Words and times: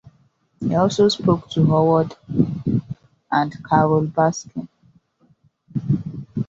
He 0.59 0.73
also 0.73 1.09
spoke 1.09 1.47
to 1.51 1.63
Howard 1.67 2.15
and 3.31 3.63
Carole 3.69 4.07
Baskin. 4.07 4.67